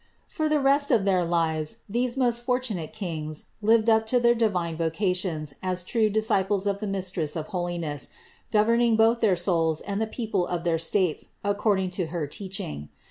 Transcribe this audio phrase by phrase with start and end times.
[0.27, 0.35] 570.
[0.35, 4.75] For the rest of their lives these most fortunate Kings lived up to their divine
[4.75, 8.09] vocation as true disciples of the Mistress of holiness,
[8.51, 12.89] governing both their souls and the people of their states according to her teaching.